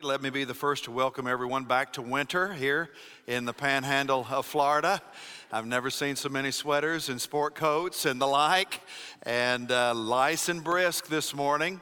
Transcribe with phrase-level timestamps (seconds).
[0.00, 2.90] Let me be the first to welcome everyone back to winter here
[3.26, 5.02] in the panhandle of Florida.
[5.50, 8.80] I've never seen so many sweaters and sport coats and the like,
[9.24, 11.80] and uh, lice and brisk this morning.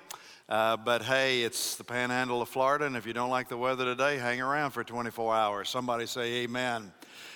[0.48, 3.84] Uh, but hey, it's the panhandle of Florida, and if you don't like the weather
[3.84, 5.68] today, hang around for 24 hours.
[5.68, 6.90] Somebody say amen.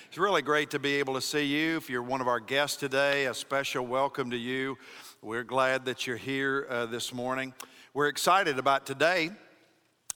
[0.07, 1.77] It's really great to be able to see you.
[1.77, 4.79] If you're one of our guests today, a special welcome to you.
[5.21, 7.53] We're glad that you're here uh, this morning.
[7.93, 9.29] We're excited about today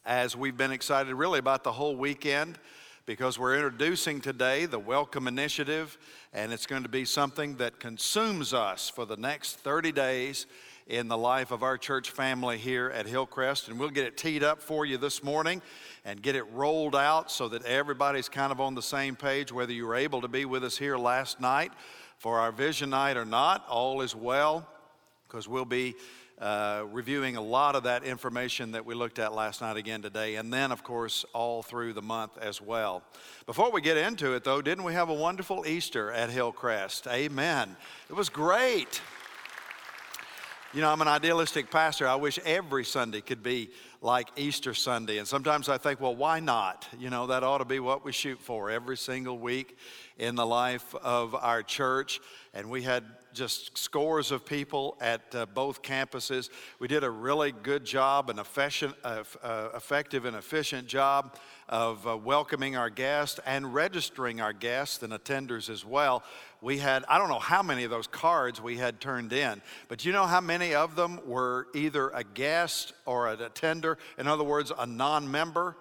[0.05, 2.59] as we've been excited really about the whole weekend
[3.07, 5.97] because we're introducing today the Welcome Initiative,
[6.31, 10.45] and it's going to be something that consumes us for the next 30 days
[10.87, 13.67] in the life of our church family here at Hillcrest.
[13.67, 15.61] And we'll get it teed up for you this morning
[16.03, 19.73] and get it rolled out so that everybody's kind of on the same page, whether
[19.73, 21.71] you were able to be with us here last night
[22.19, 23.67] for our vision night or not.
[23.67, 24.67] All is well
[25.27, 25.95] because we'll be
[26.39, 30.35] uh, reviewing a lot of that information that we looked at last night again today,
[30.35, 33.03] and then, of course, all through the month as well.
[33.45, 37.07] Before we get into it, though, didn't we have a wonderful Easter at Hillcrest?
[37.07, 37.75] Amen.
[38.09, 39.01] It was great.
[40.73, 42.05] You know, I'm an idealistic pastor.
[42.05, 43.69] I wish every Sunday could be
[44.01, 45.19] like Easter Sunday.
[45.19, 46.85] And sometimes I think, well, why not?
[46.99, 49.77] You know, that ought to be what we shoot for every single week
[50.17, 52.19] in the life of our church.
[52.53, 56.49] And we had just scores of people at uh, both campuses.
[56.79, 61.35] We did a really good job, an efficient, uh, uh, effective and efficient job
[61.67, 66.23] of uh, welcoming our guests and registering our guests and attenders as well.
[66.61, 70.05] We had, I don't know how many of those cards we had turned in, but
[70.05, 73.97] you know how many of them were either a guest or an attender?
[74.17, 75.75] In other words, a non member?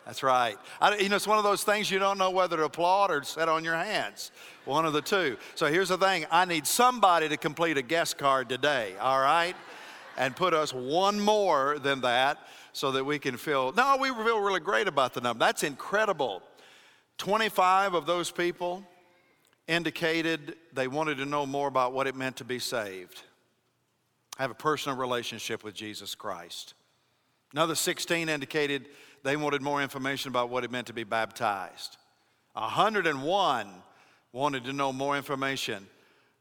[0.05, 0.55] That's right.
[0.79, 3.23] I, you know, it's one of those things you don't know whether to applaud or
[3.23, 4.31] sit on your hands.
[4.65, 5.37] One of the two.
[5.55, 9.55] So here's the thing I need somebody to complete a guest card today, all right?
[10.17, 12.37] And put us one more than that
[12.71, 15.43] so that we can feel, no, we feel really great about the number.
[15.43, 16.41] That's incredible.
[17.17, 18.83] 25 of those people
[19.67, 23.23] indicated they wanted to know more about what it meant to be saved,
[24.37, 26.73] have a personal relationship with Jesus Christ.
[27.53, 28.87] Another 16 indicated
[29.23, 31.97] they wanted more information about what it meant to be baptized.
[32.53, 33.69] 101
[34.31, 35.87] wanted to know more information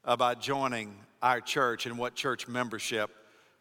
[0.05, 3.11] about joining our church and what church membership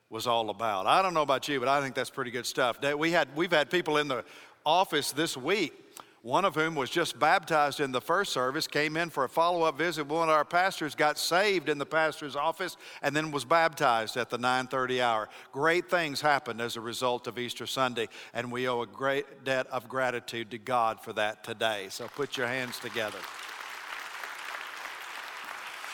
[0.10, 0.86] was all about.
[0.86, 2.80] I don't know about you, but I think that's pretty good stuff.
[2.98, 4.24] We had, we've had people in the
[4.66, 5.74] office this week
[6.23, 9.63] one of whom was just baptized in the first service, came in for a follow
[9.63, 10.07] up visit.
[10.07, 14.29] One of our pastors got saved in the pastor's office and then was baptized at
[14.29, 15.28] the 9:30 hour.
[15.51, 19.67] Great things happened as a result of Easter Sunday, and we owe a great debt
[19.67, 21.88] of gratitude to God for that today.
[21.89, 23.19] So put your hands together.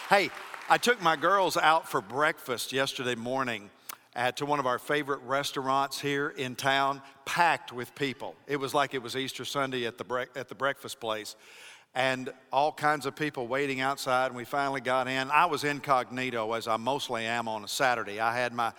[0.09, 0.29] Hey,
[0.69, 3.72] I took my girls out for breakfast yesterday morning
[4.16, 8.35] at, to one of our favorite restaurants here in town, packed with people.
[8.47, 11.35] It was like it was Easter Sunday at the, bre- at the breakfast place.
[11.94, 15.29] And all kinds of people waiting outside, and we finally got in.
[15.29, 18.19] I was incognito, as I mostly am on a Saturday.
[18.19, 18.73] I had my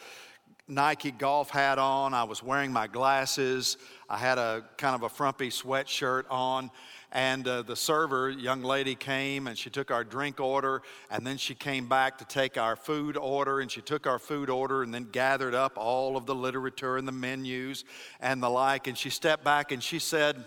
[0.66, 3.76] Nike golf hat on, I was wearing my glasses,
[4.08, 6.72] I had a kind of a frumpy sweatshirt on,
[7.12, 11.36] and uh, the server, young lady, came and she took our drink order, and then
[11.36, 14.94] she came back to take our food order, and she took our food order and
[14.94, 17.84] then gathered up all of the literature and the menus
[18.20, 18.86] and the like.
[18.86, 20.44] And she stepped back and she said,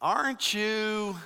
[0.00, 1.16] Aren't you?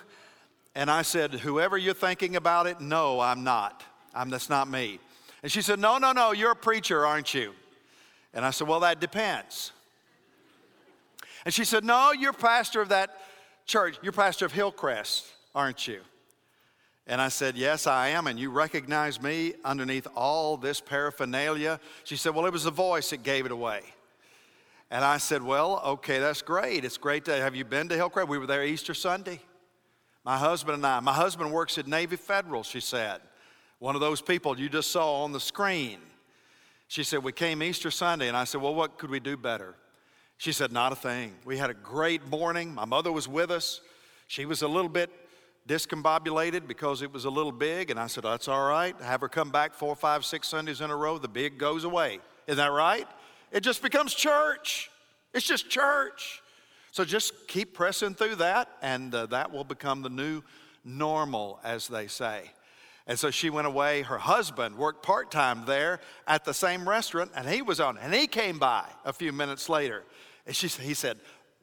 [0.75, 3.85] And I said, Whoever you're thinking about it, no, I'm not.
[4.13, 4.99] I'm, that's not me.
[5.43, 7.53] And she said, No, no, no, you're a preacher, aren't you?
[8.33, 9.71] And I said, Well, that depends.
[11.45, 13.21] And she said, No, you're pastor of that
[13.67, 16.01] church, you're pastor of Hillcrest, aren't you?
[17.07, 18.27] And I said, Yes, I am.
[18.27, 21.79] And you recognize me underneath all this paraphernalia?
[22.05, 23.83] She said, Well, it was the voice that gave it away.
[24.91, 26.85] And I said, Well, okay, that's great.
[26.85, 28.29] It's great to have you been to Hillcrest?
[28.29, 29.41] We were there Easter Sunday.
[30.25, 31.01] My husband and I.
[31.01, 33.21] My husband works at Navy Federal, she said.
[33.79, 35.99] One of those people you just saw on the screen.
[36.89, 38.29] She said, We came Easter Sunday.
[38.29, 39.75] And I said, Well, what could we do better?
[40.39, 41.35] She said, Not a thing.
[41.45, 42.75] We had a great morning.
[42.75, 43.81] My mother was with us.
[44.27, 45.11] She was a little bit
[45.69, 47.91] discombobulated because it was a little big.
[47.91, 48.99] And I said, That's all right.
[49.01, 51.19] Have her come back four, five, six Sundays in a row.
[51.19, 52.21] The big goes away.
[52.47, 53.07] Isn't that right?
[53.53, 54.91] It just becomes church.
[55.33, 56.43] It's just church.
[56.91, 60.43] So just keep pressing through that, and uh, that will become the new
[60.85, 62.53] normal, as they say.
[63.07, 64.03] And so she went away.
[64.03, 67.99] Her husband worked part time there at the same restaurant, and he was on.
[67.99, 70.05] And he came by a few minutes later.
[70.47, 71.19] And she, he said,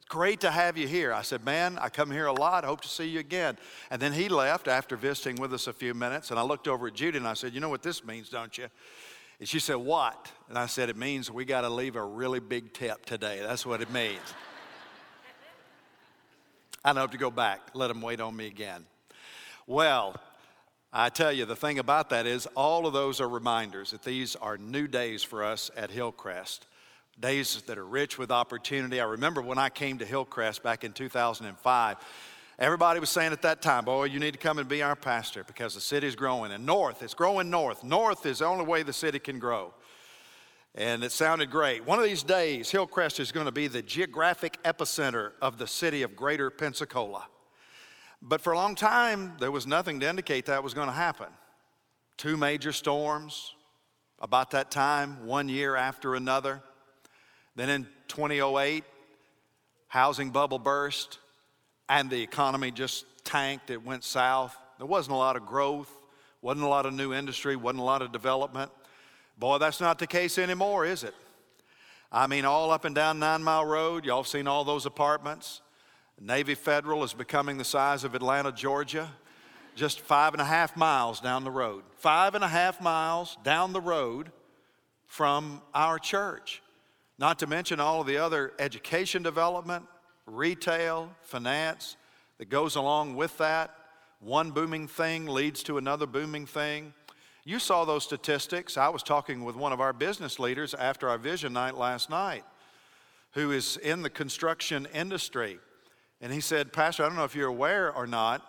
[0.08, 1.12] Great to have you here.
[1.12, 2.64] I said, Man, I come here a lot.
[2.64, 3.56] Hope to see you again.
[3.90, 6.30] And then he left after visiting with us a few minutes.
[6.30, 8.56] And I looked over at Judy and I said, You know what this means, don't
[8.56, 8.68] you?
[9.40, 10.30] And she said, What?
[10.48, 13.40] And I said, It means we got to leave a really big tip today.
[13.40, 14.20] That's what it means.
[16.84, 18.84] I don't have to go back, let them wait on me again.
[19.66, 20.16] Well,
[20.94, 24.36] I tell you, the thing about that is, all of those are reminders that these
[24.36, 26.66] are new days for us at Hillcrest.
[27.18, 29.00] Days that are rich with opportunity.
[29.00, 31.96] I remember when I came to Hillcrest back in 2005,
[32.58, 35.44] everybody was saying at that time, Boy, you need to come and be our pastor
[35.44, 36.52] because the city's growing.
[36.52, 37.82] And north, it's growing north.
[37.82, 39.72] North is the only way the city can grow.
[40.74, 41.86] And it sounded great.
[41.86, 46.02] One of these days, Hillcrest is going to be the geographic epicenter of the city
[46.02, 47.28] of Greater Pensacola.
[48.22, 51.26] But for a long time, there was nothing to indicate that was going to happen.
[52.16, 53.52] Two major storms
[54.20, 56.62] about that time, one year after another.
[57.56, 58.84] Then in 2008,
[59.88, 61.18] housing bubble burst
[61.88, 63.70] and the economy just tanked.
[63.70, 64.56] It went south.
[64.78, 65.90] There wasn't a lot of growth,
[66.40, 68.70] wasn't a lot of new industry, wasn't a lot of development.
[69.36, 71.14] Boy, that's not the case anymore, is it?
[72.12, 75.60] I mean, all up and down Nine Mile Road, y'all seen all those apartments.
[76.24, 79.10] Navy Federal is becoming the size of Atlanta, Georgia,
[79.74, 81.82] just five and a half miles down the road.
[81.96, 84.30] Five and a half miles down the road
[85.08, 86.62] from our church.
[87.18, 89.84] Not to mention all of the other education development,
[90.26, 91.96] retail, finance
[92.38, 93.74] that goes along with that.
[94.20, 96.94] One booming thing leads to another booming thing.
[97.44, 98.76] You saw those statistics.
[98.76, 102.44] I was talking with one of our business leaders after our vision night last night,
[103.32, 105.58] who is in the construction industry.
[106.22, 108.46] And he said, Pastor, I don't know if you're aware or not,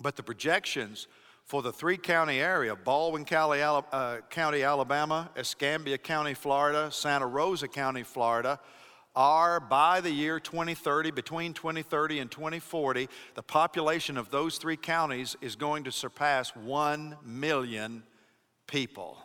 [0.00, 1.06] but the projections
[1.44, 7.68] for the three county area Baldwin County, uh, County, Alabama, Escambia County, Florida, Santa Rosa
[7.68, 8.60] County, Florida
[9.16, 15.34] are by the year 2030, between 2030 and 2040, the population of those three counties
[15.40, 18.02] is going to surpass 1 million
[18.66, 19.16] people.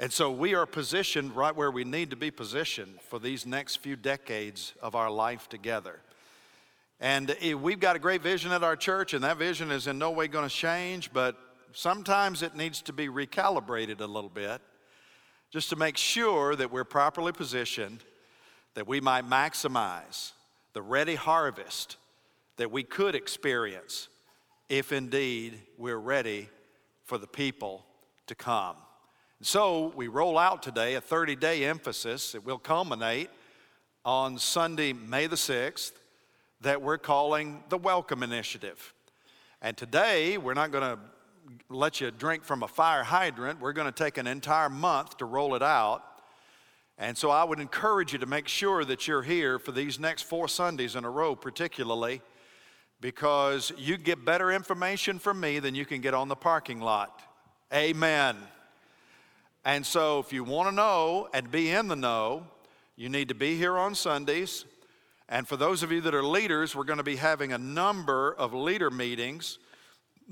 [0.00, 3.76] And so we are positioned right where we need to be positioned for these next
[3.76, 6.00] few decades of our life together.
[7.02, 10.10] And we've got a great vision at our church, and that vision is in no
[10.10, 11.34] way going to change, but
[11.72, 14.60] sometimes it needs to be recalibrated a little bit
[15.50, 18.04] just to make sure that we're properly positioned,
[18.74, 20.32] that we might maximize
[20.74, 21.96] the ready harvest
[22.58, 24.08] that we could experience
[24.68, 26.50] if indeed we're ready
[27.04, 27.86] for the people
[28.26, 28.76] to come.
[29.40, 33.30] So we roll out today a 30 day emphasis that will culminate
[34.04, 35.92] on Sunday, May the 6th
[36.60, 38.92] that we're calling the Welcome Initiative.
[39.62, 40.98] And today, we're not going to
[41.68, 43.60] let you drink from a fire hydrant.
[43.60, 46.02] We're going to take an entire month to roll it out.
[46.98, 50.22] And so I would encourage you to make sure that you're here for these next
[50.22, 52.20] four Sundays in a row, particularly
[53.00, 57.22] because you get better information from me than you can get on the parking lot.
[57.72, 58.36] Amen.
[59.64, 62.46] And so if you want to know and be in the know,
[62.96, 64.66] you need to be here on Sundays.
[65.30, 68.34] And for those of you that are leaders, we're going to be having a number
[68.34, 69.60] of leader meetings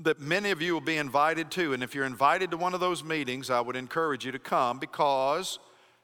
[0.01, 1.73] that many of you will be invited to.
[1.73, 4.77] And if you're invited to one of those meetings, I would encourage you to come
[4.77, 5.57] because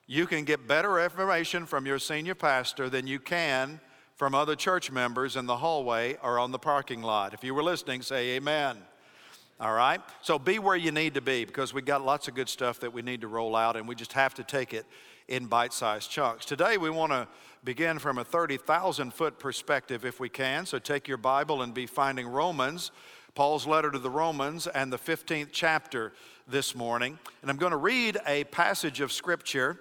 [0.08, 3.82] you can get better information from your senior pastor than you can
[4.16, 7.34] from other church members in the hallway or on the parking lot.
[7.34, 8.78] If you were listening, say amen.
[9.60, 10.00] All right?
[10.22, 12.94] So be where you need to be because we've got lots of good stuff that
[12.94, 14.86] we need to roll out and we just have to take it
[15.28, 16.46] in bite sized chunks.
[16.46, 17.28] Today we want to
[17.66, 20.68] begin from a 30,000 foot perspective if we can.
[20.68, 22.92] So take your Bible and be finding Romans,
[23.34, 26.14] Paul's letter to the Romans, and the 15th chapter
[26.48, 27.18] this morning.
[27.42, 29.80] And I'm going to read a passage of Scripture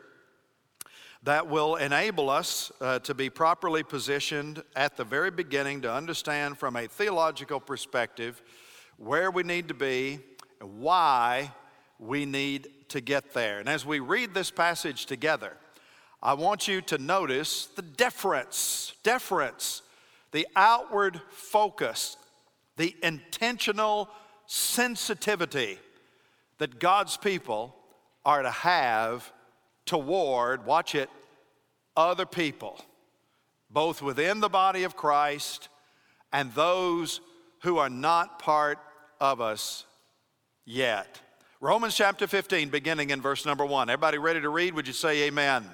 [1.25, 6.57] that will enable us uh, to be properly positioned at the very beginning to understand
[6.57, 8.43] from a theological perspective
[8.97, 10.21] where we need to be
[10.61, 11.53] and why
[11.99, 13.59] we need to get there.
[13.59, 15.59] And as we read this passage together,
[16.25, 19.83] I want you to notice the deference, deference,
[20.33, 22.17] the outward focus,
[22.79, 24.09] the intentional
[24.47, 25.79] sensitivity
[26.57, 27.77] that God's people
[28.25, 29.31] are to have
[29.85, 31.11] toward, watch it,
[31.95, 32.83] other people,
[33.69, 35.69] both within the body of Christ
[36.33, 37.21] and those
[37.61, 38.79] who are not part
[39.21, 39.85] of us
[40.65, 41.21] yet.
[41.61, 43.91] Romans chapter 15, beginning in verse number one.
[43.91, 44.73] Everybody ready to read?
[44.73, 45.69] Would you say amen?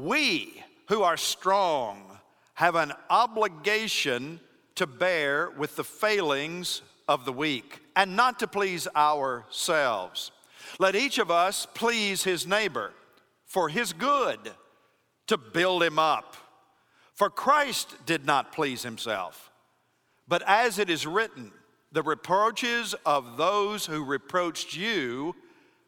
[0.00, 2.18] We who are strong
[2.54, 4.40] have an obligation
[4.76, 10.30] to bear with the failings of the weak and not to please ourselves.
[10.78, 12.92] Let each of us please his neighbor
[13.44, 14.38] for his good,
[15.26, 16.36] to build him up.
[17.14, 19.50] For Christ did not please himself,
[20.28, 21.52] but as it is written,
[21.92, 25.34] the reproaches of those who reproached you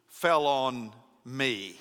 [0.07, 0.91] fell on
[1.25, 1.77] me.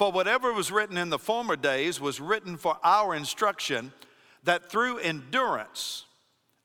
[0.00, 3.92] For whatever was written in the former days was written for our instruction,
[4.44, 6.06] that through endurance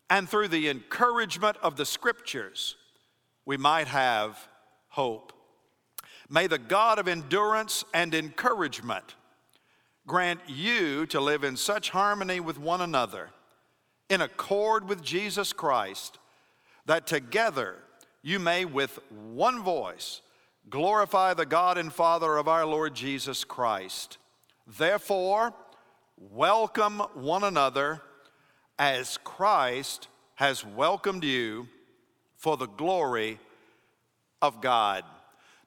[0.10, 2.78] and through the encouragement of the scriptures,
[3.46, 4.48] we might have
[4.88, 5.34] hope.
[6.30, 9.16] May the God of endurance and encouragement
[10.08, 13.32] grant you to live in such harmony with one another,
[14.08, 16.20] in accord with Jesus Christ,
[16.86, 17.80] that together
[18.22, 20.22] you may with one voice
[20.70, 24.18] glorify the God and Father of our Lord Jesus Christ.
[24.66, 25.54] Therefore,
[26.18, 28.02] welcome one another
[28.80, 31.68] as Christ has welcomed you
[32.36, 33.40] for the glory
[34.42, 35.04] of God.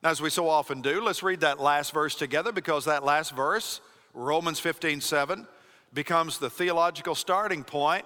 [0.02, 3.34] Now, as we so often do, let's read that last verse together because that last
[3.34, 3.80] verse,
[4.14, 5.46] Romans 15 7,
[5.94, 8.04] becomes the theological starting point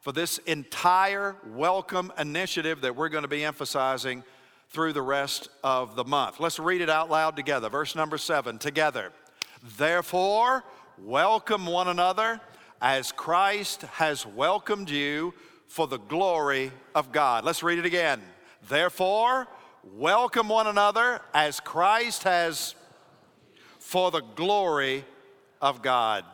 [0.00, 4.22] for this entire welcome initiative that we're going to be emphasizing
[4.72, 6.40] through the rest of the month.
[6.40, 7.68] Let's read it out loud together.
[7.68, 9.12] Verse number seven, together.
[9.76, 10.64] Therefore,
[10.98, 12.40] welcome one another
[12.80, 15.34] as Christ has welcomed you
[15.68, 17.44] for the glory of God.
[17.44, 18.22] Let's read it again.
[18.68, 19.46] Therefore,
[19.84, 22.74] welcome one another as Christ has
[23.78, 25.04] for the glory
[25.60, 26.24] of God.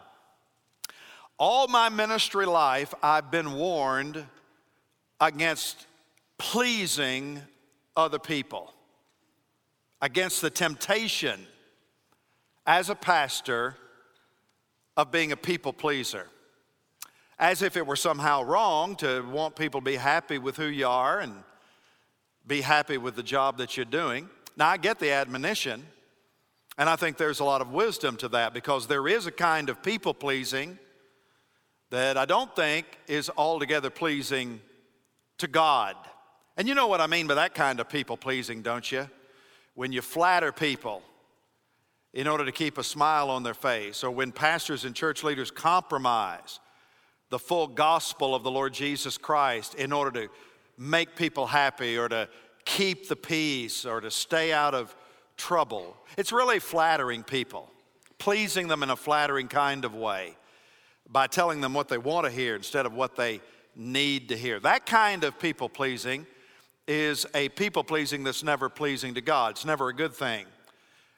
[1.38, 4.24] All my ministry life, I've been warned
[5.20, 5.86] against
[6.38, 7.42] pleasing
[7.98, 8.72] other people,
[10.00, 11.44] against the temptation
[12.64, 13.76] as a pastor
[14.96, 16.28] of being a people pleaser.
[17.40, 20.86] As if it were somehow wrong to want people to be happy with who you
[20.86, 21.32] are and
[22.46, 24.28] be happy with the job that you're doing.
[24.56, 25.84] Now, I get the admonition,
[26.78, 29.68] and I think there's a lot of wisdom to that because there is a kind
[29.68, 30.78] of people pleasing
[31.90, 34.60] that I don't think is altogether pleasing
[35.38, 35.96] to God.
[36.58, 39.08] And you know what I mean by that kind of people pleasing, don't you?
[39.76, 41.04] When you flatter people
[42.12, 45.52] in order to keep a smile on their face, or when pastors and church leaders
[45.52, 46.58] compromise
[47.30, 50.32] the full gospel of the Lord Jesus Christ in order to
[50.76, 52.28] make people happy or to
[52.64, 54.96] keep the peace or to stay out of
[55.36, 55.96] trouble.
[56.16, 57.70] It's really flattering people,
[58.18, 60.36] pleasing them in a flattering kind of way
[61.08, 63.42] by telling them what they want to hear instead of what they
[63.76, 64.58] need to hear.
[64.58, 66.26] That kind of people pleasing
[66.88, 69.50] is a people pleasing that's never pleasing to God.
[69.50, 70.46] It's never a good thing.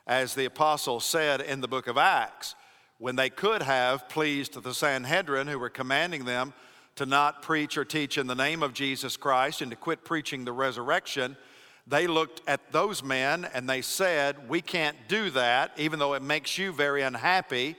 [0.05, 2.57] As the apostle said in the book of Acts,
[2.99, 6.53] when they could have pleased the Sanhedrin who were commanding them
[6.97, 10.45] to not preach or teach in the name of Jesus Christ and to quit preaching
[10.45, 11.37] the resurrection,
[11.87, 16.23] they looked at those men and they said, We can't do that, even though it
[16.23, 17.77] makes you very unhappy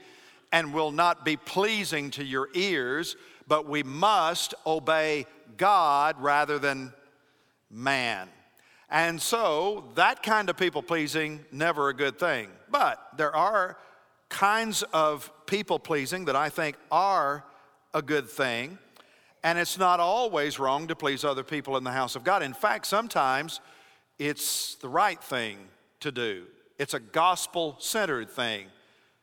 [0.50, 5.26] and will not be pleasing to your ears, but we must obey
[5.58, 6.94] God rather than
[7.72, 8.28] man.
[8.90, 12.48] And so that kind of people pleasing, never a good thing.
[12.70, 13.78] But there are
[14.28, 17.44] kinds of people pleasing that I think are
[17.94, 18.78] a good thing.
[19.42, 22.42] And it's not always wrong to please other people in the house of God.
[22.42, 23.60] In fact, sometimes
[24.18, 25.58] it's the right thing
[26.00, 26.44] to do,
[26.78, 28.66] it's a gospel centered thing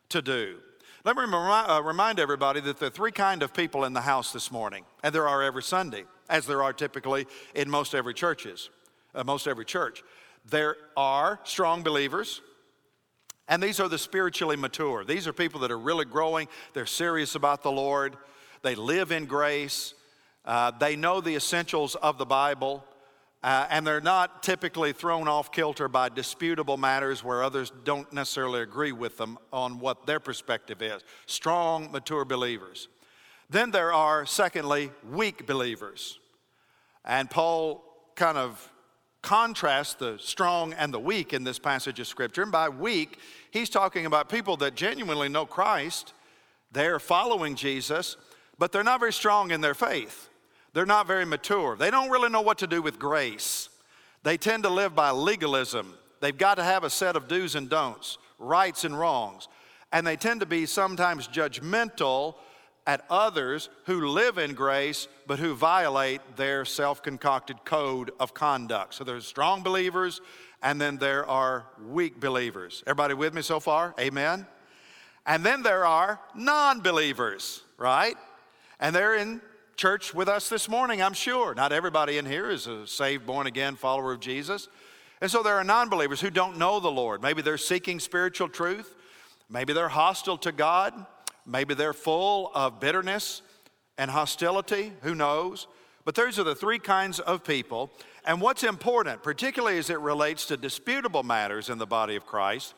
[0.08, 0.58] to do.
[1.02, 4.34] Let me uh, remind everybody that there are three kind of people in the house
[4.34, 8.68] this morning, and there are every Sunday as there are typically in most every churches,
[9.14, 10.02] uh, most every church.
[10.50, 12.42] There are strong believers,
[13.48, 15.02] and these are the spiritually mature.
[15.02, 16.48] These are people that are really growing.
[16.74, 18.18] They're serious about the Lord.
[18.60, 19.94] They live in grace.
[20.44, 22.84] Uh, they know the essentials of the Bible.
[23.42, 28.60] Uh, and they're not typically thrown off kilter by disputable matters where others don't necessarily
[28.60, 31.02] agree with them on what their perspective is.
[31.24, 32.88] Strong, mature believers.
[33.48, 36.18] Then there are, secondly, weak believers.
[37.04, 37.82] And Paul
[38.14, 38.70] kind of
[39.22, 42.42] contrasts the strong and the weak in this passage of Scripture.
[42.42, 43.18] And by weak,
[43.50, 46.14] he's talking about people that genuinely know Christ,
[46.72, 48.16] they're following Jesus,
[48.58, 50.29] but they're not very strong in their faith.
[50.72, 51.76] They're not very mature.
[51.76, 53.68] They don't really know what to do with grace.
[54.22, 55.94] They tend to live by legalism.
[56.20, 59.48] They've got to have a set of do's and don'ts, rights and wrongs.
[59.92, 62.34] And they tend to be sometimes judgmental
[62.86, 68.94] at others who live in grace but who violate their self concocted code of conduct.
[68.94, 70.20] So there's strong believers
[70.62, 72.82] and then there are weak believers.
[72.86, 73.94] Everybody with me so far?
[73.98, 74.46] Amen.
[75.26, 78.16] And then there are non believers, right?
[78.78, 79.40] And they're in
[79.80, 81.54] church with us this morning, I'm sure.
[81.54, 84.68] Not everybody in here is a saved, born again follower of Jesus.
[85.22, 87.22] And so there are non believers who don't know the Lord.
[87.22, 88.94] Maybe they're seeking spiritual truth,
[89.48, 90.92] maybe they're hostile to God.
[91.46, 93.40] Maybe they're full of bitterness
[93.96, 95.66] and hostility, who knows?
[96.04, 97.90] But those are the three kinds of people.
[98.26, 102.74] And what's important, particularly as it relates to disputable matters in the body of Christ,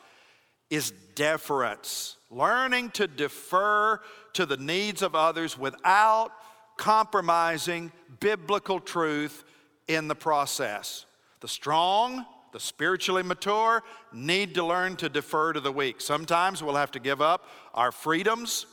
[0.69, 2.15] is deference.
[2.31, 3.99] Learning to defer
[4.31, 6.31] to the needs of others without
[6.77, 9.43] compromising biblical truth
[9.87, 11.05] in the process.
[11.41, 16.01] The strong, the spiritually mature, need to learn to defer to the weak.
[16.01, 18.65] Sometimes we'll have to give up our freedoms.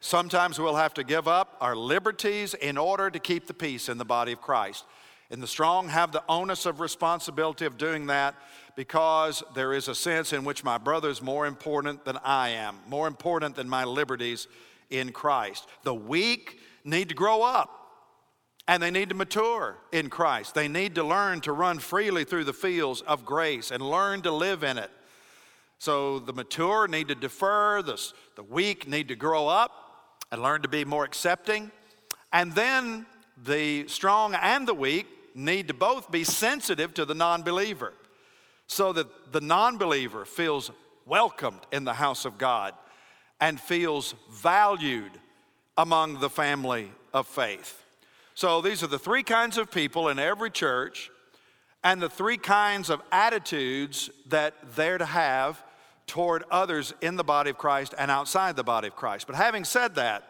[0.00, 3.98] Sometimes we'll have to give up our liberties in order to keep the peace in
[3.98, 4.84] the body of Christ.
[5.30, 8.34] And the strong have the onus of responsibility of doing that
[8.76, 12.78] because there is a sense in which my brother is more important than I am,
[12.86, 14.46] more important than my liberties
[14.90, 15.66] in Christ.
[15.84, 17.82] The weak need to grow up
[18.68, 20.54] and they need to mature in Christ.
[20.54, 24.30] They need to learn to run freely through the fields of grace and learn to
[24.30, 24.90] live in it.
[25.78, 28.00] So the mature need to defer, the,
[28.36, 29.72] the weak need to grow up
[30.30, 31.72] and learn to be more accepting.
[32.32, 33.04] And then
[33.42, 37.94] the strong and the weak need to both be sensitive to the non believer
[38.68, 40.70] so that the non believer feels
[41.04, 42.74] welcomed in the house of God
[43.40, 45.10] and feels valued
[45.82, 47.82] among the family of faith.
[48.34, 51.10] So these are the three kinds of people in every church
[51.82, 55.60] and the three kinds of attitudes that they're to have
[56.06, 59.26] toward others in the body of Christ and outside the body of Christ.
[59.26, 60.22] But having said that,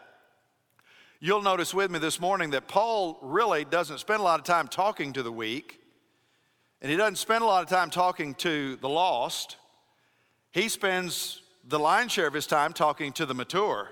[1.19, 4.67] you'll notice with me this morning that Paul really doesn't spend a lot of time
[4.67, 5.79] talking to the weak,
[6.81, 9.57] and he doesn't spend a lot of time talking to the lost.
[10.49, 13.89] He spends the lion's share of his time talking to the mature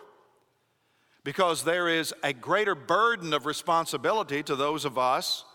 [1.24, 5.46] because there is a greater burden of responsibility to those of us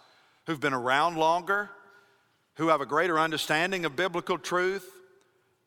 [0.46, 1.70] who've been around longer,
[2.54, 4.88] who have a greater understanding of biblical truth,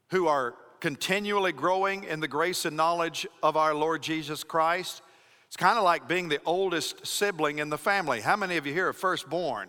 [0.10, 5.02] who are continually growing in the grace and knowledge of our Lord Jesus Christ.
[5.48, 8.22] It's kind of like being the oldest sibling in the family.
[8.22, 9.68] How many of you here are firstborn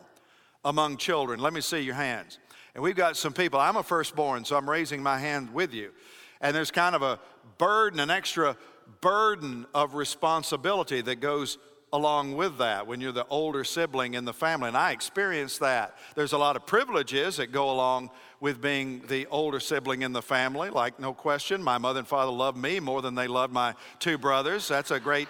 [0.64, 1.40] among children?
[1.40, 2.38] Let me see your hands.
[2.75, 3.58] And we've got some people.
[3.58, 5.90] I'm a firstborn, so I'm raising my hand with you.
[6.40, 7.18] And there's kind of a
[7.58, 8.56] burden, an extra
[9.00, 11.58] burden of responsibility that goes
[11.93, 14.69] along with that when you're the older sibling in the family.
[14.69, 15.97] And I experienced that.
[16.15, 20.23] There's a lot of privileges that go along with being the older sibling in the
[20.23, 21.62] family, like no question.
[21.62, 24.69] My mother and father loved me more than they loved my two brothers.
[24.69, 25.28] That's a great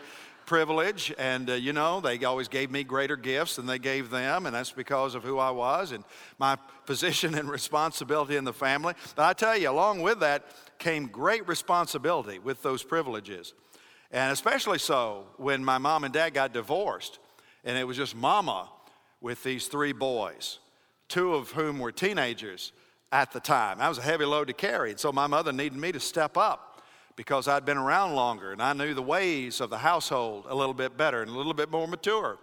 [0.51, 1.15] privilege.
[1.17, 4.55] And, uh, you know, they always gave me greater gifts than they gave them, and
[4.55, 6.05] that's because of who I was and
[6.39, 6.57] my
[6.87, 8.95] position and responsibility in the family.
[9.15, 10.45] But I tell you, along with that
[10.81, 13.55] came great responsibility with those privileges.
[14.11, 17.21] And especially so when my mom and dad got divorced,
[17.65, 18.69] and it was just mama
[19.21, 20.59] with these three boys,
[21.09, 22.73] two of whom were teenagers
[23.13, 23.79] at the time.
[23.79, 24.91] That was a heavy load to carry.
[24.91, 26.83] And so my mother needed me to step up
[27.17, 30.75] because I'd been around longer and I knew the ways of the household a little
[30.75, 32.39] bit better and a little bit more mature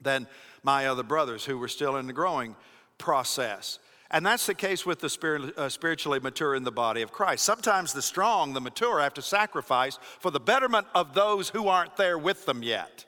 [0.00, 0.26] than
[0.62, 2.54] my other brothers who were still in the growing
[2.98, 3.78] process.
[4.14, 7.44] And that's the case with the uh, spiritually mature in the body of Christ.
[7.44, 11.96] Sometimes the strong, the mature, have to sacrifice for the betterment of those who aren't
[11.96, 13.06] there with them yet.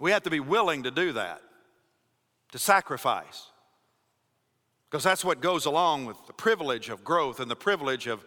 [0.00, 1.42] We have to be willing to do that,
[2.52, 3.48] to sacrifice.
[4.88, 8.24] Because that's what goes along with the privilege of growth and the privilege of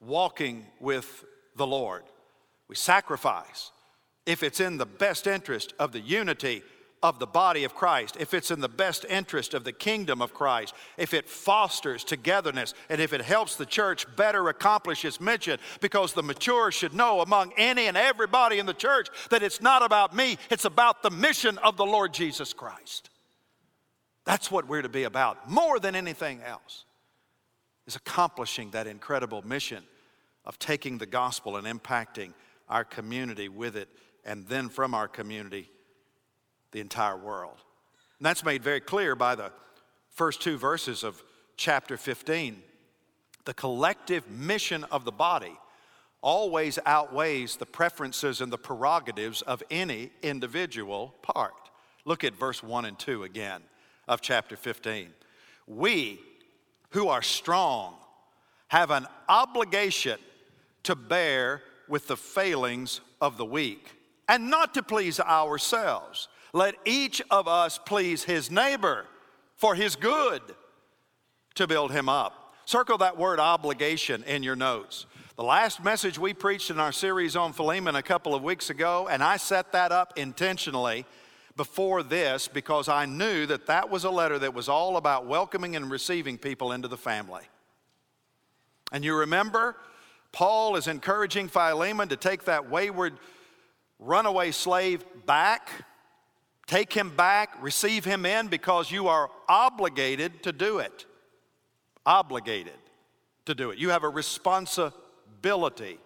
[0.00, 1.24] walking with
[1.56, 2.04] the Lord.
[2.68, 3.72] We sacrifice
[4.26, 6.62] if it's in the best interest of the unity
[7.06, 10.34] of the body of Christ, if it's in the best interest of the kingdom of
[10.34, 15.60] Christ, if it fosters togetherness, and if it helps the church better accomplish its mission,
[15.80, 19.84] because the mature should know among any and everybody in the church that it's not
[19.84, 23.08] about me, it's about the mission of the Lord Jesus Christ.
[24.24, 26.86] That's what we're to be about more than anything else,
[27.86, 29.84] is accomplishing that incredible mission
[30.44, 32.32] of taking the gospel and impacting
[32.68, 33.88] our community with it,
[34.24, 35.70] and then from our community
[36.72, 37.56] the entire world.
[38.18, 39.52] And that's made very clear by the
[40.10, 41.22] first two verses of
[41.56, 42.62] chapter 15.
[43.44, 45.56] The collective mission of the body
[46.22, 51.54] always outweighs the preferences and the prerogatives of any individual part.
[52.04, 53.62] Look at verse 1 and 2 again
[54.08, 55.10] of chapter 15.
[55.66, 56.20] We
[56.90, 57.94] who are strong
[58.68, 60.18] have an obligation
[60.84, 63.92] to bear with the failings of the weak
[64.28, 66.28] and not to please ourselves.
[66.52, 69.06] Let each of us please his neighbor
[69.56, 70.42] for his good
[71.54, 72.54] to build him up.
[72.64, 75.06] Circle that word obligation in your notes.
[75.36, 79.06] The last message we preached in our series on Philemon a couple of weeks ago,
[79.10, 81.04] and I set that up intentionally
[81.56, 85.76] before this because I knew that that was a letter that was all about welcoming
[85.76, 87.44] and receiving people into the family.
[88.92, 89.76] And you remember,
[90.32, 93.14] Paul is encouraging Philemon to take that wayward
[93.98, 95.70] runaway slave back,
[96.66, 101.06] take him back, receive him in because you are obligated to do it.
[102.04, 102.78] Obligated
[103.46, 103.78] to do it.
[103.78, 105.98] You have a responsibility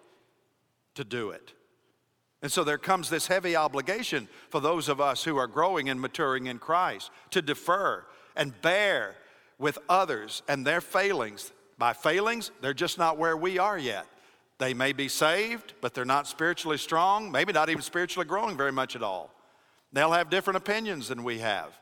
[0.95, 1.53] to do it.
[2.41, 6.01] And so there comes this heavy obligation for those of us who are growing and
[6.01, 8.03] maturing in Christ to defer
[8.35, 9.15] and bear
[9.59, 11.51] with others and their failings.
[11.77, 14.07] By failings, they're just not where we are yet.
[14.57, 18.71] They may be saved, but they're not spiritually strong, maybe not even spiritually growing very
[18.71, 19.31] much at all.
[19.93, 21.77] They'll have different opinions than we have.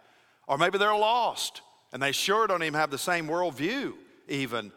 [0.48, 3.94] Or maybe they're lost and they sure don't even have the same worldview,
[4.28, 4.72] even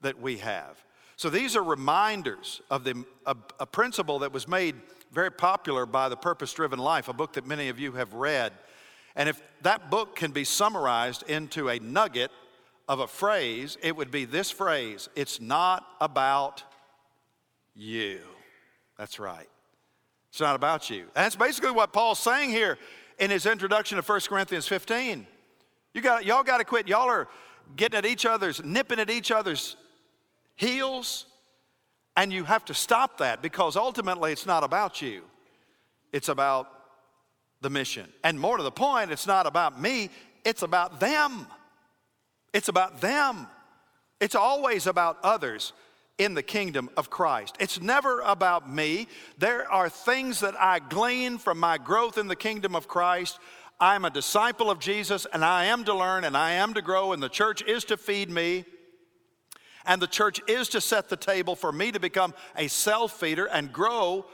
[0.00, 0.82] that we have.
[1.16, 4.74] So these are reminders of the, a, a principle that was made
[5.12, 8.52] very popular by The Purpose Driven Life, a book that many of you have read.
[9.14, 12.30] And if that book can be summarized into a nugget
[12.88, 16.64] of a phrase, it would be this phrase it's not about
[17.74, 18.20] you.
[18.98, 19.48] That's right.
[20.32, 21.04] It's not about you.
[21.12, 22.78] That's basically what Paul's saying here
[23.18, 25.26] in his introduction to 1 Corinthians 15.
[25.92, 26.88] You got, y'all got to quit.
[26.88, 27.28] Y'all are
[27.76, 29.76] getting at each other's, nipping at each other's
[30.56, 31.26] heels,
[32.16, 35.20] and you have to stop that because ultimately it's not about you.
[36.14, 36.66] It's about
[37.60, 38.10] the mission.
[38.24, 40.08] And more to the point, it's not about me,
[40.46, 41.46] it's about them.
[42.54, 43.48] It's about them.
[44.18, 45.74] It's always about others
[46.18, 47.56] in the kingdom of Christ.
[47.58, 49.08] It's never about me.
[49.38, 53.38] There are things that I glean from my growth in the kingdom of Christ.
[53.80, 57.12] I'm a disciple of Jesus and I am to learn and I am to grow,
[57.12, 58.64] and the church is to feed me.
[59.84, 63.46] And the church is to set the table for me to become a self feeder
[63.46, 64.26] and grow.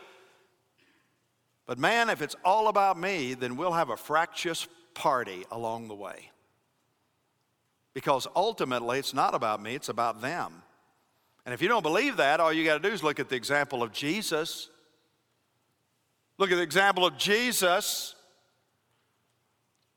[1.66, 5.94] But man, if it's all about me, then we'll have a fractious party along the
[5.94, 6.30] way.
[7.94, 10.62] Because ultimately, it's not about me, it's about them.
[11.48, 13.34] And if you don't believe that, all you got to do is look at the
[13.34, 14.68] example of Jesus.
[16.36, 18.14] Look at the example of Jesus.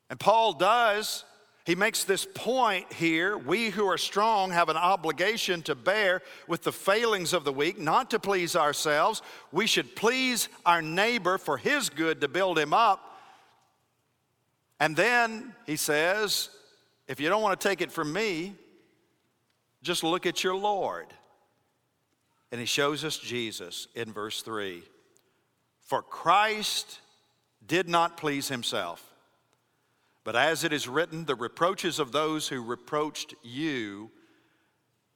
[0.10, 1.26] And Paul does.
[1.66, 6.64] He makes this point here we who are strong have an obligation to bear with
[6.64, 9.22] the failings of the weak, not to please ourselves.
[9.52, 13.20] We should please our neighbor for his good to build him up.
[14.80, 16.50] And then he says,
[17.10, 18.56] if you don't want to take it from me,
[19.84, 21.08] just look at your Lord.
[22.52, 24.84] And he shows us Jesus in verse 3.
[25.82, 27.00] For Christ
[27.66, 29.12] did not please himself
[30.24, 34.12] but as it is written, the reproaches of those who reproached you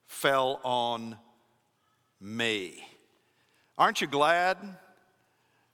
[0.08, 1.17] fell on
[2.19, 2.84] me.
[3.78, 4.58] Aren't you glad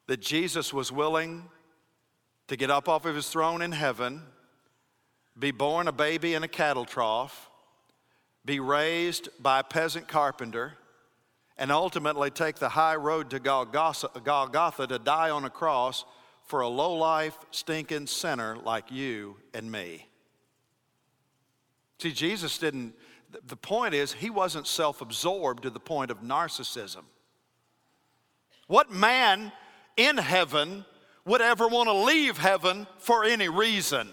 [0.07, 1.45] that Jesus was willing
[2.47, 4.23] to get up off of his throne in heaven,
[5.39, 7.49] be born a baby in a cattle trough,
[8.43, 10.73] be raised by a peasant carpenter,
[11.61, 16.03] and ultimately take the high road to Golgotha, to die on a cross?
[16.51, 20.05] for a low-life, stinking sinner like you and me.
[21.99, 22.93] See, Jesus didn't,
[23.47, 27.03] the point is, he wasn't self absorbed to the point of narcissism.
[28.67, 29.53] What man
[29.95, 30.83] in heaven
[31.23, 34.09] would ever want to leave heaven for any reason,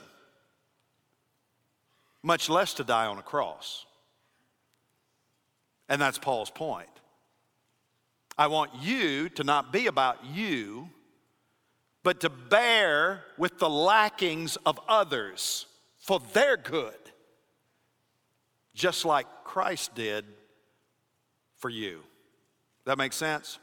[2.23, 3.85] much less to die on a cross?
[5.89, 6.89] And that's Paul's point.
[8.39, 10.89] I want you to not be about you,
[12.05, 15.67] but to bear with the lackings of others
[15.99, 16.95] for their good,
[18.75, 20.25] just like Christ did
[21.57, 22.01] for you.
[22.85, 23.59] That makes sense?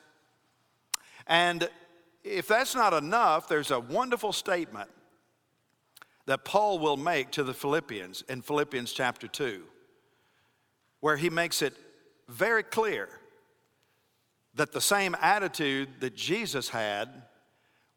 [1.25, 1.69] And
[2.25, 4.89] if that's not enough, there's a wonderful statement
[6.25, 9.63] that Paul will make to the Philippians in Philippians chapter 2,
[10.99, 11.73] where he makes it
[12.27, 13.07] very clear
[14.55, 17.09] that the same attitude that Jesus had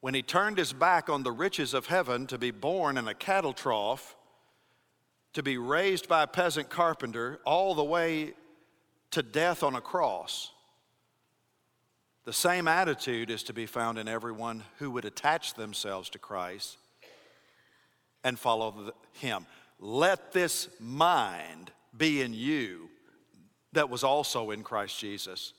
[0.01, 3.15] when he turned his back on the riches of heaven to be born in a
[3.15, 4.17] cattle trough,
[5.33, 8.35] to be raised by a peasant carpenter, all the way
[9.11, 10.53] to death on a cross,
[12.25, 16.77] the same attitude is to be found in everyone who would attach themselves to Christ
[18.23, 19.47] and follow him.
[19.81, 22.91] Let this mind be in you
[23.73, 25.55] that was also in Christ Jesus.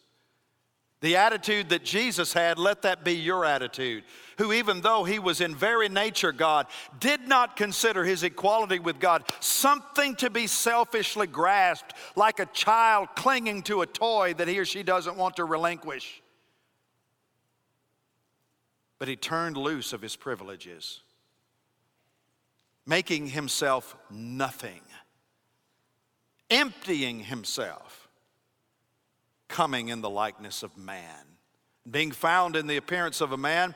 [1.02, 4.04] The attitude that Jesus had, let that be your attitude.
[4.38, 6.68] Who, even though he was in very nature God,
[7.00, 13.10] did not consider his equality with God something to be selfishly grasped, like a child
[13.16, 16.22] clinging to a toy that he or she doesn't want to relinquish.
[18.98, 21.00] But he turned loose of his privileges,
[22.86, 24.82] making himself nothing,
[26.50, 28.09] emptying himself
[29.50, 31.26] coming in the likeness of man.
[31.90, 33.76] Being found in the appearance of a man,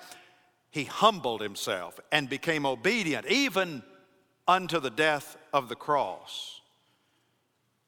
[0.71, 3.83] he humbled himself and became obedient, even
[4.47, 6.61] unto the death of the cross.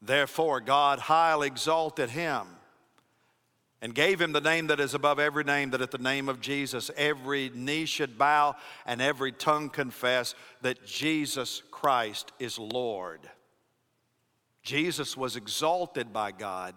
[0.02, 2.48] Therefore, God highly exalted him
[3.82, 6.41] and gave him the name that is above every name, that at the name of
[6.41, 13.21] Jesus every knee should bow and every tongue confess that Jesus Christ is Lord.
[14.63, 16.74] Jesus was exalted by God,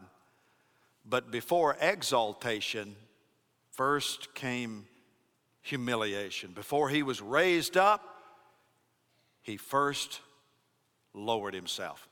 [1.09, 2.95] but before exaltation,
[3.73, 4.87] first came
[5.63, 6.53] humiliation.
[6.53, 8.03] Before he was raised up,
[9.43, 10.21] he first
[11.15, 12.09] lowered himself.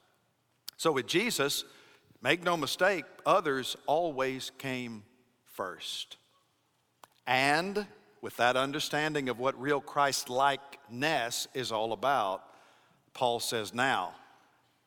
[0.78, 1.64] So with Jesus,
[2.22, 5.02] make no mistake, others always came
[5.44, 6.16] first.
[7.26, 7.86] And
[8.22, 12.42] with that understanding of what real Christ likeness is all about,
[13.12, 14.14] Paul says, Now,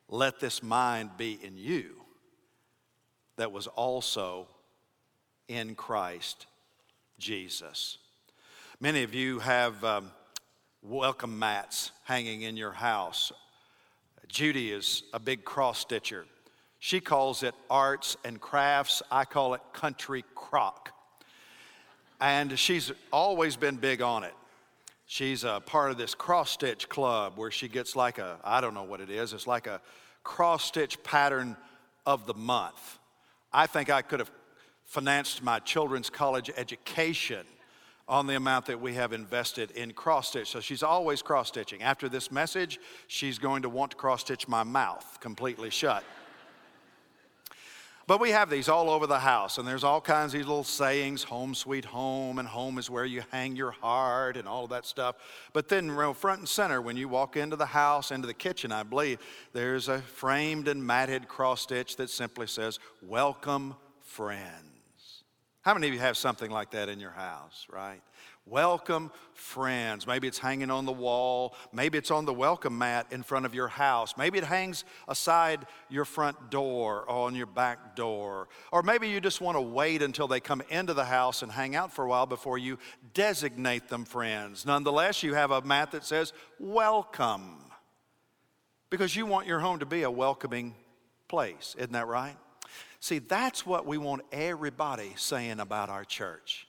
[0.08, 1.99] let this mind be in you
[3.40, 4.46] that was also
[5.48, 6.44] in Christ
[7.18, 7.96] Jesus.
[8.80, 10.10] Many of you have um,
[10.82, 13.32] welcome mats hanging in your house.
[14.28, 16.26] Judy is a big cross stitcher.
[16.80, 19.02] She calls it arts and crafts.
[19.10, 20.92] I call it country crock.
[22.20, 24.34] And she's always been big on it.
[25.06, 28.74] She's a part of this cross stitch club where she gets like a, I don't
[28.74, 29.80] know what it is, it's like a
[30.24, 31.56] cross stitch pattern
[32.04, 32.98] of the month.
[33.52, 34.30] I think I could have
[34.84, 37.46] financed my children's college education
[38.08, 40.48] on the amount that we have invested in cross stitch.
[40.48, 41.82] So she's always cross stitching.
[41.82, 46.02] After this message, she's going to want to cross stitch my mouth completely shut.
[48.10, 50.64] But we have these all over the house, and there's all kinds of these little
[50.64, 54.70] sayings home, sweet home, and home is where you hang your heart, and all of
[54.70, 55.14] that stuff.
[55.52, 58.82] But then, front and center, when you walk into the house, into the kitchen, I
[58.82, 59.20] believe,
[59.52, 65.22] there's a framed and matted cross stitch that simply says, Welcome, friends.
[65.60, 68.00] How many of you have something like that in your house, right?
[68.46, 70.06] Welcome friends.
[70.06, 71.54] Maybe it's hanging on the wall.
[71.72, 74.14] Maybe it's on the welcome mat in front of your house.
[74.16, 78.48] Maybe it hangs aside your front door or on your back door.
[78.72, 81.76] Or maybe you just want to wait until they come into the house and hang
[81.76, 82.78] out for a while before you
[83.14, 84.66] designate them friends.
[84.66, 87.58] Nonetheless, you have a mat that says welcome
[88.88, 90.74] because you want your home to be a welcoming
[91.28, 91.76] place.
[91.78, 92.36] Isn't that right?
[92.98, 96.66] See, that's what we want everybody saying about our church.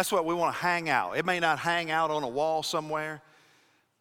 [0.00, 1.18] That's what we want to hang out.
[1.18, 3.20] It may not hang out on a wall somewhere,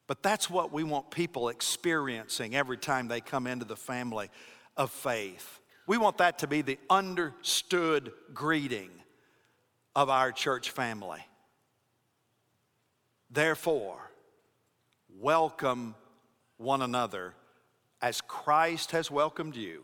[0.07, 4.29] but that's what we want people experiencing every time they come into the family
[4.77, 5.59] of faith.
[5.87, 8.91] We want that to be the understood greeting
[9.93, 11.19] of our church family.
[13.29, 13.99] Therefore,
[15.19, 15.95] welcome
[16.55, 17.33] one another
[18.01, 19.83] as Christ has welcomed you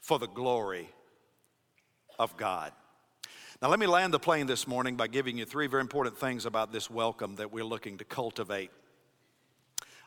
[0.00, 0.88] for the glory
[2.20, 2.72] of God.
[3.60, 6.46] Now, let me land the plane this morning by giving you three very important things
[6.46, 8.70] about this welcome that we're looking to cultivate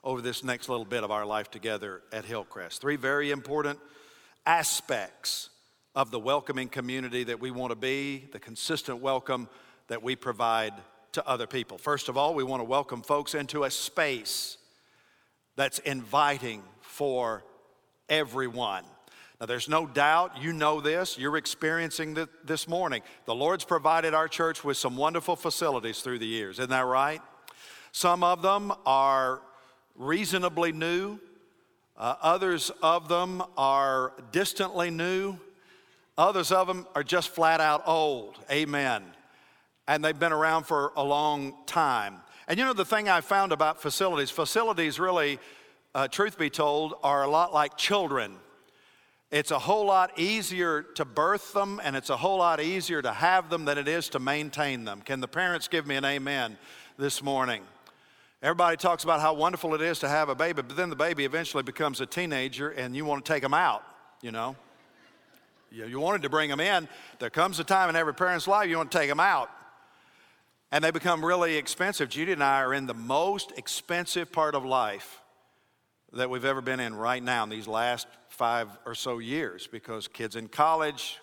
[0.06, 2.80] over this next little bit of our life together at Hillcrest.
[2.80, 3.78] Three very important
[4.46, 5.50] aspects
[5.96, 9.50] of the welcoming community that we want to be, the consistent welcome
[9.90, 10.74] that we provide
[11.12, 11.78] to other people.
[11.78, 14.58] First of all, we want to welcome folks into a space
[15.58, 17.44] that's inviting for
[18.08, 18.86] everyone.
[19.42, 23.02] Now, there's no doubt, you know this, you're experiencing this, morning.
[23.26, 27.20] The Lord's provided our church with some wonderful facilities through the years, isn't that right?
[27.92, 29.42] Some of them are
[29.96, 31.18] reasonably new,
[31.98, 35.38] uh, others of them are distantly new,
[36.20, 38.38] others of them are just flat out old.
[38.52, 39.04] Amen.
[39.88, 42.18] And they've been around for a long time.
[42.48, 45.40] And you know, the thing I found about facilities, facilities really,
[45.96, 48.38] uh, truth be told, are a lot like children.
[49.32, 53.14] It's a whole lot easier to birth them and it's a whole lot easier to
[53.14, 55.02] have them than it is to maintain them.
[55.02, 56.58] Can the parents give me an amen
[56.98, 57.64] this morning?
[58.44, 61.24] Everybody talks about how wonderful it is to have a baby, but then the baby
[61.24, 63.84] eventually becomes a teenager and you want to take them out,
[64.22, 64.58] you know?
[65.72, 66.90] You wanted to bring them in.
[67.20, 69.50] There comes a time in every parent's life you want to take them out.
[70.74, 72.10] And they become really expensive.
[72.10, 75.22] Judy and I are in the most expensive part of life
[76.12, 78.08] that we've ever been in right now in these last
[78.42, 81.20] five or so years because kids in college,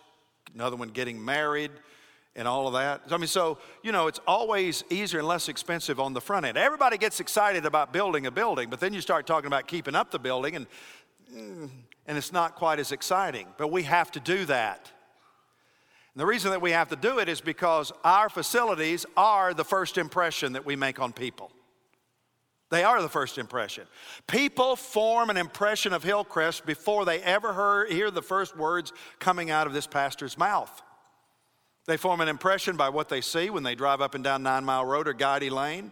[0.55, 1.73] another one getting married,
[2.37, 3.03] and all of that.
[3.11, 6.57] I mean, so, you know, it's always easier and less expensive on the front end.
[6.57, 10.13] Everybody gets excited about building a building, but then you start talking about keeping up
[10.13, 10.67] the building, and,
[12.07, 13.49] and it's not quite as exciting.
[13.57, 14.93] But we have to do that.
[16.15, 19.65] And the reason that we have to do it is because our facilities are the
[19.65, 21.51] first impression that we make on people.
[22.71, 23.87] They are the first impression.
[24.27, 29.51] People form an impression of Hillcrest before they ever hear, hear the first words coming
[29.51, 30.83] out of this pastor's mouth.
[31.87, 34.65] They form an impression by what they see when they drive up and down Nine
[34.65, 35.91] Mile Road or Guidy Lane.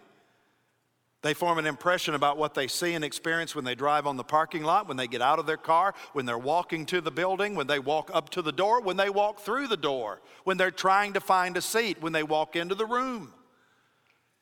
[1.22, 4.22] They form an impression about what they see and experience when they drive on the
[4.22, 7.54] parking lot, when they get out of their car, when they're walking to the building,
[7.54, 10.70] when they walk up to the door, when they walk through the door, when they're
[10.70, 13.32] trying to find a seat, when they walk into the room.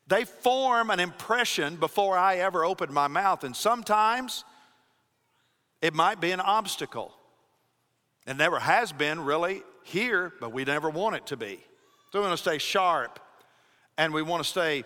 [0.07, 4.45] They form an impression before I ever open my mouth, and sometimes
[5.81, 7.13] it might be an obstacle.
[8.27, 11.61] It never has been really here, but we never want it to be.
[12.13, 13.21] So we want to stay sharp
[13.99, 14.85] and we want to stay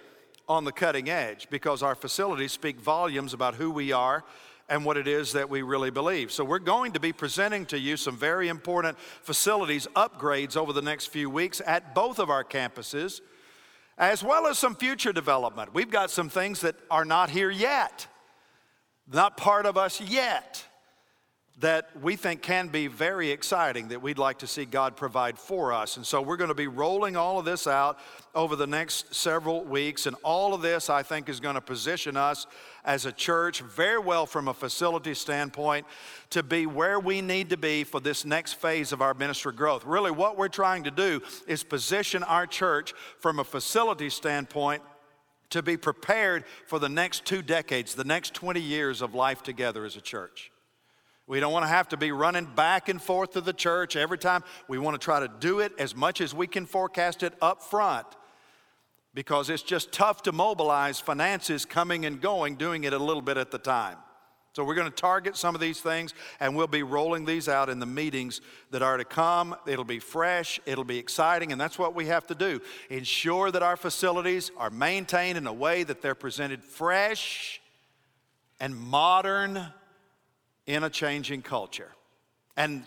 [0.48, 4.24] on the cutting edge because our facilities speak volumes about who we are
[4.68, 6.30] and what it is that we really believe.
[6.30, 10.82] So, we're going to be presenting to you some very important facilities upgrades over the
[10.82, 13.20] next few weeks at both of our campuses,
[13.98, 15.74] as well as some future development.
[15.74, 18.06] We've got some things that are not here yet,
[19.10, 20.67] not part of us yet
[21.60, 25.72] that we think can be very exciting that we'd like to see God provide for
[25.72, 25.96] us.
[25.96, 27.98] And so we're going to be rolling all of this out
[28.32, 30.06] over the next several weeks.
[30.06, 32.46] And all of this, I think, is going to position us
[32.84, 35.84] as a church very well from a facility standpoint
[36.30, 39.84] to be where we need to be for this next phase of our ministry growth.
[39.84, 44.80] Really, what we're trying to do is position our church from a facility standpoint
[45.50, 49.84] to be prepared for the next two decades, the next 20 years of life together
[49.84, 50.52] as a church.
[51.28, 54.16] We don't want to have to be running back and forth to the church every
[54.16, 54.42] time.
[54.66, 57.62] We want to try to do it as much as we can forecast it up
[57.62, 58.06] front
[59.12, 63.36] because it's just tough to mobilize finances coming and going, doing it a little bit
[63.36, 63.98] at the time.
[64.54, 67.68] So we're going to target some of these things and we'll be rolling these out
[67.68, 69.54] in the meetings that are to come.
[69.66, 72.60] It'll be fresh, it'll be exciting, and that's what we have to do.
[72.88, 77.60] Ensure that our facilities are maintained in a way that they're presented fresh
[78.58, 79.72] and modern
[80.68, 81.90] in a changing culture.
[82.56, 82.84] And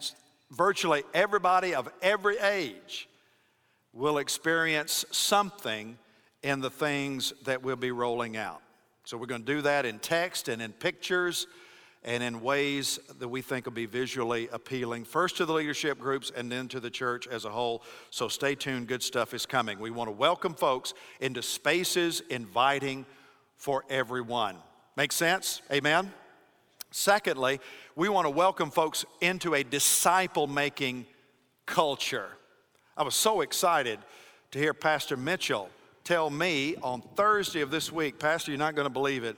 [0.51, 3.09] virtually everybody of every age
[3.91, 5.97] will experience something
[6.43, 8.61] in the things that we'll be rolling out.
[9.03, 11.47] So we're going to do that in text and in pictures
[12.03, 16.31] and in ways that we think will be visually appealing, first to the leadership groups
[16.35, 17.83] and then to the church as a whole.
[18.11, 19.79] So stay tuned, good stuff is coming.
[19.79, 23.05] We want to welcome folks into spaces inviting
[23.55, 24.57] for everyone.
[24.95, 25.61] Make sense?
[25.71, 26.11] Amen?
[26.91, 27.61] Secondly,
[27.95, 31.05] we want to welcome folks into a disciple making
[31.65, 32.27] culture.
[32.97, 33.97] I was so excited
[34.51, 35.69] to hear Pastor Mitchell
[36.03, 39.37] tell me on Thursday of this week, Pastor, you're not going to believe it,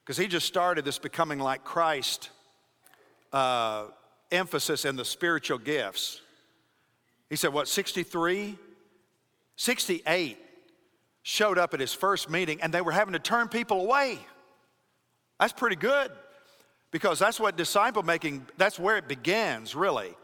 [0.00, 2.30] because he just started this becoming like Christ
[3.32, 3.86] uh,
[4.30, 6.20] emphasis in the spiritual gifts.
[7.28, 8.56] He said, what, 63?
[9.56, 10.38] 68
[11.22, 14.18] showed up at his first meeting and they were having to turn people away.
[15.40, 16.12] That's pretty good.
[16.94, 20.14] Because that's what disciple making, that's where it begins, really,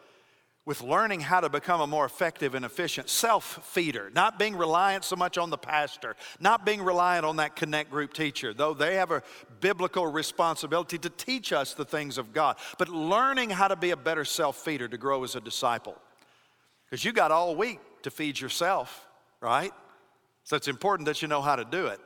[0.64, 5.02] with learning how to become a more effective and efficient self feeder, not being reliant
[5.02, 8.94] so much on the pastor, not being reliant on that connect group teacher, though they
[8.94, 9.24] have a
[9.58, 13.96] biblical responsibility to teach us the things of God, but learning how to be a
[13.96, 15.96] better self feeder to grow as a disciple.
[16.84, 19.08] Because you got all week to feed yourself,
[19.40, 19.72] right?
[20.44, 21.98] So it's important that you know how to do it.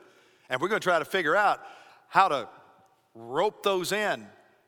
[0.49, 1.61] And we're going to try to figure out
[2.07, 2.49] how to
[3.13, 4.25] rope those in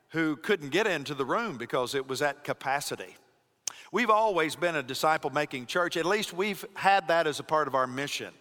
[0.09, 3.15] who couldn't get into the room because it was at capacity.
[3.91, 5.97] We've always been a disciple making church.
[5.97, 8.33] At least we've had that as a part of our mission.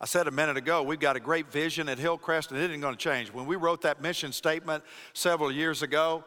[0.00, 2.80] I said a minute ago, we've got a great vision at Hillcrest, and it isn't
[2.80, 3.32] going to change.
[3.32, 6.24] When we wrote that mission statement several years ago,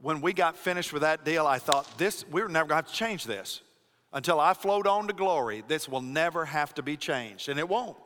[0.00, 2.92] when we got finished with that deal, I thought, this, we're never going to have
[2.92, 3.62] to change this.
[4.12, 7.68] Until I float on to glory, this will never have to be changed, and it
[7.68, 7.96] won't.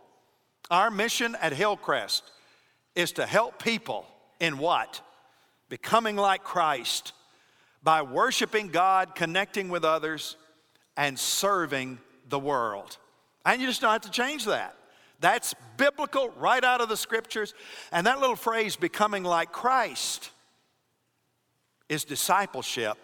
[0.70, 2.24] Our mission at Hillcrest
[2.94, 4.06] is to help people
[4.40, 5.02] in what?
[5.70, 7.14] Becoming like Christ
[7.83, 10.37] by worshiping God, connecting with others,
[10.98, 12.98] and serving the world.
[13.46, 14.76] And you just don't have to change that.
[15.20, 17.54] That's biblical, right out of the scriptures.
[17.92, 20.30] And that little phrase, becoming like Christ,
[21.88, 22.98] is discipleship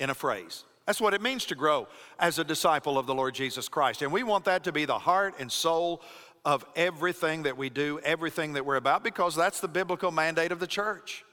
[0.00, 0.64] in a phrase.
[0.86, 1.86] That's what it means to grow
[2.18, 4.02] as a disciple of the Lord Jesus Christ.
[4.02, 6.02] And we want that to be the heart and soul
[6.44, 10.58] of everything that we do, everything that we're about, because that's the biblical mandate of
[10.58, 11.24] the church.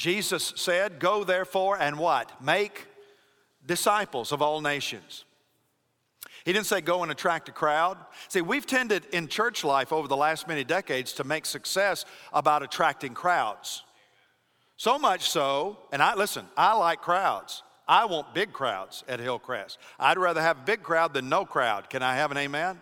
[0.00, 2.42] Jesus said, Go therefore and what?
[2.42, 2.86] Make
[3.66, 5.26] disciples of all nations.
[6.46, 7.98] He didn't say go and attract a crowd.
[8.28, 12.62] See, we've tended in church life over the last many decades to make success about
[12.62, 13.82] attracting crowds.
[14.78, 17.62] So much so, and I listen, I like crowds.
[17.86, 19.76] I want big crowds at Hillcrest.
[19.98, 21.90] I'd rather have a big crowd than no crowd.
[21.90, 22.80] Can I have an amen?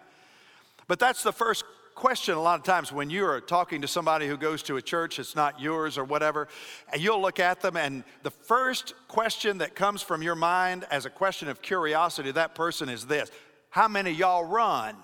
[0.87, 1.65] But that's the first
[1.99, 5.17] question a lot of times when you're talking to somebody who goes to a church
[5.17, 6.47] that's not yours or whatever,
[6.93, 11.07] and you'll look at them, and the first question that comes from your mind as
[11.07, 13.33] a question of curiosity, that person is this
[13.71, 14.95] how many y'all run?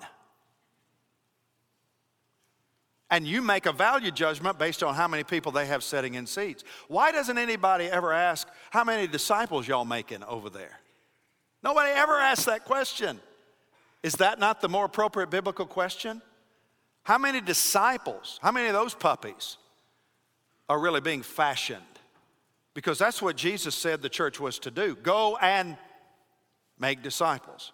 [3.11, 6.25] And you make a value judgment based on how many people they have sitting in
[6.25, 6.63] seats.
[6.87, 10.79] Why doesn't anybody ever ask, how many disciples y'all making over there?
[11.61, 13.19] Nobody ever asks that question.
[14.01, 16.21] Is that not the more appropriate biblical question?
[17.05, 19.57] How many disciples, how many of those puppies
[20.67, 21.83] are really being fashioned?
[22.73, 25.77] Because that's what Jesus said the church was to do go and
[26.79, 27.73] make disciples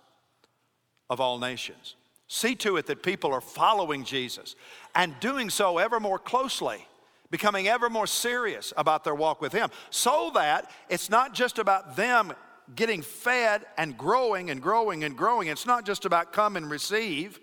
[1.09, 1.95] of all nations.
[2.27, 4.55] See to it that people are following Jesus
[4.95, 6.85] and doing so ever more closely,
[7.29, 11.95] becoming ever more serious about their walk with Him, so that it's not just about
[11.95, 12.33] them
[12.75, 15.47] getting fed and growing and growing and growing.
[15.47, 17.39] It's not just about come and receive,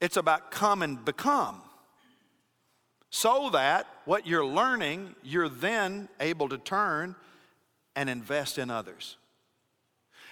[0.00, 1.60] it's about come and become.
[3.10, 7.14] So that what you're learning, you're then able to turn
[7.96, 9.16] and invest in others.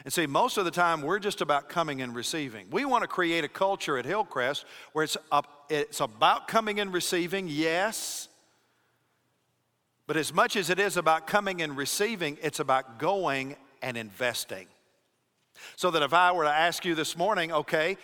[0.05, 2.67] And see, most of the time we're just about coming and receiving.
[2.71, 6.93] We want to create a culture at Hillcrest where it's, up, it's about coming and
[6.93, 8.29] receiving, yes,
[10.07, 14.69] but as much as it is about coming and receiving, it's about going and investing.
[15.75, 17.97] So that if I were to ask you this morning, okay,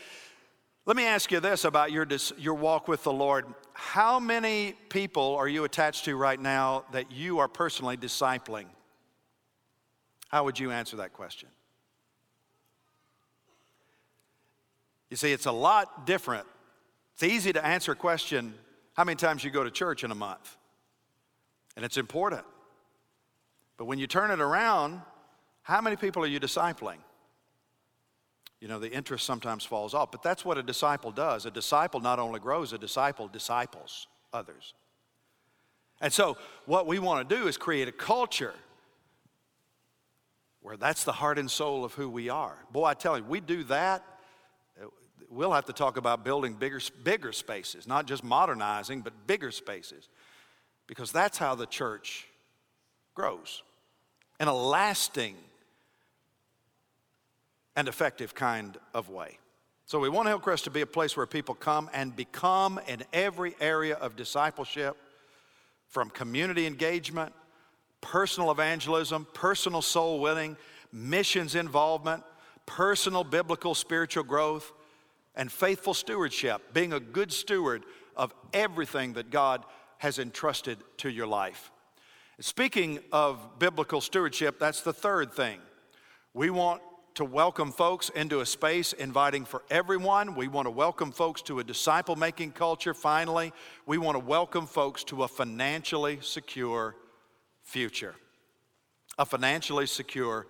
[0.87, 2.07] let me ask you this about your,
[2.39, 3.47] your walk with the Lord.
[3.73, 8.67] How many people are you attached to right now that you are personally discipling?
[10.29, 11.49] How would you answer that question?
[15.11, 16.47] You see, it's a lot different.
[17.15, 18.55] It's easy to answer a question
[18.95, 20.57] how many times you go to church in a month?
[21.77, 22.45] and it's important.
[23.77, 25.01] But when you turn it around,
[25.63, 26.99] how many people are you discipling?
[28.63, 31.47] You know, the interest sometimes falls off, but that's what a disciple does.
[31.47, 34.75] A disciple not only grows, a disciple disciples others.
[36.01, 36.37] And so,
[36.67, 38.55] what we want to do is create a culture
[40.61, 42.57] where that's the heart and soul of who we are.
[42.71, 44.05] Boy, I tell you, we do that.
[45.29, 50.09] We'll have to talk about building bigger, bigger spaces, not just modernizing, but bigger spaces
[50.87, 52.29] because that's how the church
[53.17, 53.65] grows
[54.39, 55.35] in a lasting
[57.77, 59.39] and effective kind of way.
[59.87, 63.55] So we want Hillcrest to be a place where people come and become in every
[63.61, 64.97] area of discipleship
[65.89, 67.33] from community engagement,
[68.01, 70.57] personal evangelism, personal soul winning,
[70.93, 72.23] missions involvement,
[72.65, 74.73] personal biblical spiritual growth,
[75.35, 77.85] and faithful stewardship, being a good steward
[78.17, 79.65] of everything that God
[79.99, 81.71] has entrusted to your life.
[82.41, 85.61] Speaking of biblical stewardship, that's the third thing.
[86.35, 86.83] We want
[87.15, 90.35] to welcome folks into a space inviting for everyone.
[90.35, 92.95] We want to welcome folks to a disciple making culture.
[92.95, 93.53] Finally,
[93.85, 96.97] we want to welcome folks to a financially secure
[97.63, 98.15] future.
[99.19, 100.47] A financially secure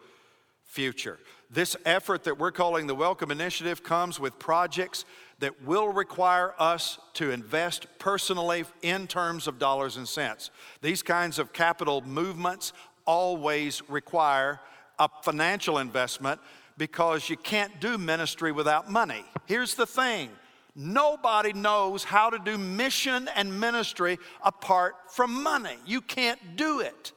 [0.64, 1.18] future.
[1.50, 5.04] This effort that we're calling the Welcome Initiative comes with projects
[5.40, 10.50] that will require us to invest personally in terms of dollars and cents.
[10.80, 12.72] These kinds of capital movements
[13.04, 14.60] always require
[15.03, 16.40] a financial investment
[16.78, 19.24] because you can't do ministry without money.
[19.46, 20.30] Here's the thing
[20.74, 25.76] nobody knows how to do mission and ministry apart from money.
[25.84, 27.12] You can't do it.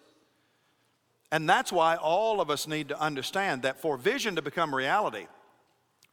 [1.31, 5.27] And that's why all of us need to understand that for vision to become reality,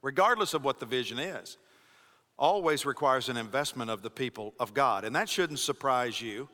[0.03, 1.59] regardless of what the vision is,
[2.39, 5.05] always requires an investment of the people of God.
[5.05, 6.49] And that shouldn't surprise you.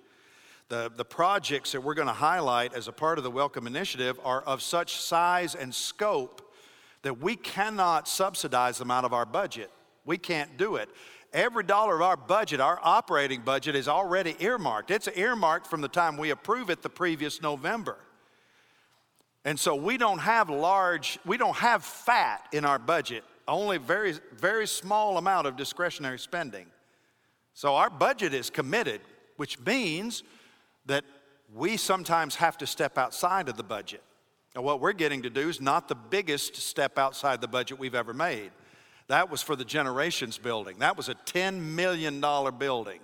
[0.68, 4.20] The, the projects that we're going to highlight as a part of the Welcome Initiative
[4.22, 6.54] are of such size and scope
[7.02, 9.70] that we cannot subsidize them out of our budget.
[10.04, 10.90] We can't do it.
[11.32, 14.90] Every dollar of our budget, our operating budget, is already earmarked.
[14.90, 17.96] It's earmarked from the time we approve it the previous November.
[19.44, 24.14] And so we don't have large, we don't have fat in our budget only very,
[24.36, 26.66] very small amount of discretionary spending.
[27.54, 29.00] So our budget is committed,
[29.36, 30.22] which means
[30.88, 31.04] that
[31.54, 34.02] we sometimes have to step outside of the budget.
[34.54, 37.94] And what we're getting to do is not the biggest step outside the budget we've
[37.94, 38.50] ever made.
[39.06, 40.80] That was for the Generations building.
[40.80, 42.20] That was a $10 million
[42.58, 43.00] building.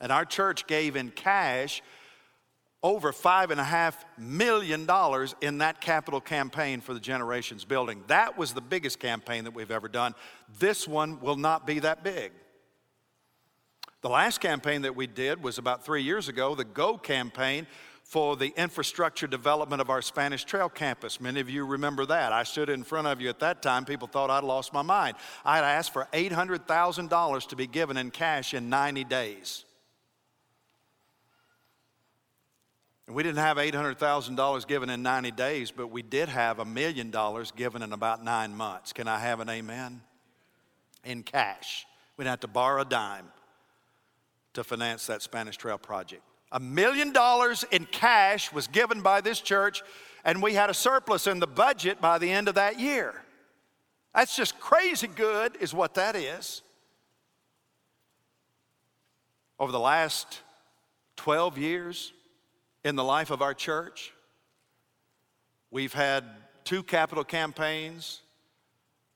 [0.00, 1.82] And our church gave in cash
[2.82, 8.04] over five and a half million dollars in that capital campaign for the Generations building.
[8.08, 10.14] That was the biggest campaign that we've ever done.
[10.58, 12.32] This one will not be that big.
[14.04, 17.66] The last campaign that we did was about three years ago, the GO campaign
[18.02, 21.22] for the infrastructure development of our Spanish Trail campus.
[21.22, 22.30] Many of you remember that.
[22.30, 23.86] I stood in front of you at that time.
[23.86, 25.16] People thought I'd lost my mind.
[25.42, 29.64] I had asked for $800,000 to be given in cash in 90 days.
[33.06, 37.10] And we didn't have $800,000 given in 90 days, but we did have a million
[37.10, 38.92] dollars given in about nine months.
[38.92, 40.02] Can I have an amen?
[41.04, 41.86] In cash.
[42.18, 43.30] We didn't have to borrow a dime
[44.54, 46.22] to finance that Spanish Trail project.
[46.52, 49.82] A million dollars in cash was given by this church,
[50.24, 53.22] and we had a surplus in the budget by the end of that year.
[54.14, 56.62] That's just crazy good, is what that is.
[59.58, 60.40] Over the last
[61.16, 62.12] 12 years
[62.84, 64.12] in the life of our church,
[65.70, 66.24] we've had
[66.64, 68.20] two capital campaigns,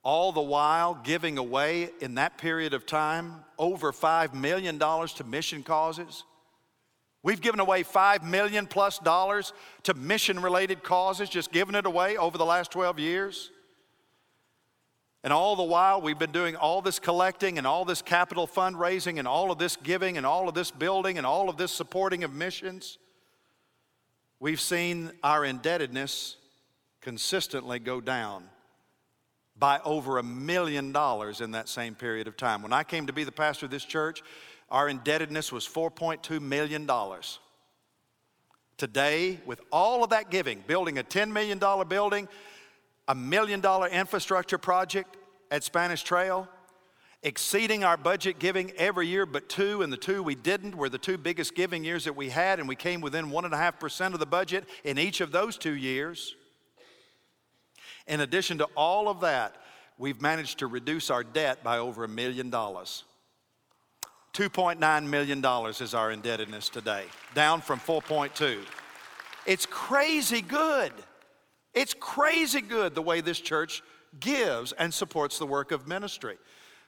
[0.03, 5.63] all the while giving away in that period of time over $5 million to mission
[5.63, 6.23] causes.
[7.21, 9.51] We've given away 5 million plus dollars
[9.83, 13.51] to mission related causes, just giving it away over the last 12 years.
[15.21, 19.19] And all the while, we've been doing all this collecting and all this capital fundraising
[19.19, 22.23] and all of this giving and all of this building and all of this supporting
[22.23, 22.97] of missions.
[24.39, 26.37] We've seen our indebtedness
[27.01, 28.45] consistently go down
[29.59, 32.61] by over a million dollars in that same period of time.
[32.61, 34.23] When I came to be the pastor of this church,
[34.71, 36.89] our indebtedness was $4.2 million.
[38.77, 42.27] Today, with all of that giving, building a $10 million building,
[43.07, 45.17] a million dollar infrastructure project
[45.51, 46.47] at Spanish Trail,
[47.23, 50.97] exceeding our budget giving every year but two, and the two we didn't were the
[50.97, 54.63] two biggest giving years that we had, and we came within 1.5% of the budget
[54.85, 56.35] in each of those two years.
[58.09, 59.55] In addition to all of that,
[59.97, 63.03] we've managed to reduce our debt by over a million dollars.
[64.33, 65.45] $2.9 million
[65.79, 67.05] is our indebtedness today,
[67.35, 68.59] down from 4.2.
[69.45, 70.91] It's crazy good.
[71.73, 73.83] It's crazy good the way this church
[74.19, 76.37] gives and supports the work of ministry.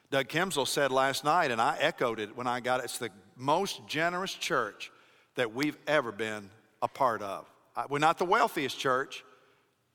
[0.09, 3.11] Doug Kimsel said last night, and I echoed it when I got it, it's the
[3.35, 4.91] most generous church
[5.35, 6.49] that we've ever been
[6.81, 7.47] a part of.
[7.89, 9.23] We're not the wealthiest church,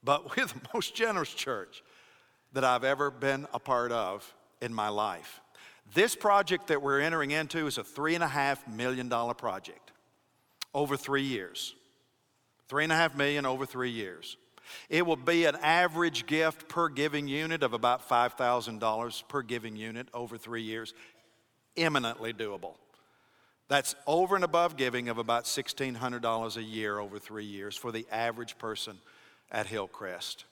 [0.03, 1.83] but we're the most generous church
[2.53, 5.41] that I've ever been a part of in my life.
[5.95, 9.93] This project that we're entering into is a $3.5 million project
[10.75, 11.75] over three years.
[12.69, 14.37] 3.5 million over three years.
[14.89, 20.09] It will be an average gift per giving unit of about $5,000 per giving unit
[20.13, 20.93] over three years.
[21.77, 22.75] Eminently doable.
[23.69, 28.07] That's over and above giving of about $1,600 a year over three years for the
[28.11, 28.99] average person
[29.51, 30.45] at Hillcrest.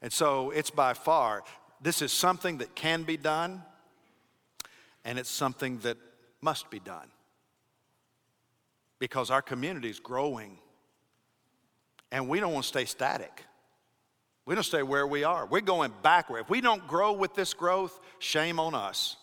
[0.00, 1.42] And so it's by far,
[1.80, 3.62] this is something that can be done,
[5.04, 5.96] and it's something that
[6.40, 7.08] must be done.
[8.98, 10.58] Because our community is growing
[12.12, 13.42] and we don't want to stay static.
[14.44, 15.46] We don't stay where we are.
[15.46, 16.40] We're going backward.
[16.40, 19.16] If we don't grow with this growth, shame on us.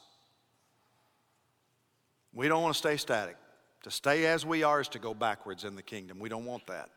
[2.33, 3.37] We don't want to stay static.
[3.83, 6.19] To stay as we are is to go backwards in the kingdom.
[6.19, 6.89] We don't want that.